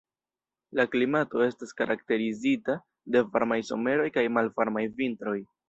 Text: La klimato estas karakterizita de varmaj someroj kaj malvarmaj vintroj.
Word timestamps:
La 0.79 0.85
klimato 0.95 1.43
estas 1.47 1.75
karakterizita 1.83 2.79
de 3.17 3.23
varmaj 3.37 3.61
someroj 3.71 4.11
kaj 4.19 4.27
malvarmaj 4.41 4.87
vintroj. 5.01 5.39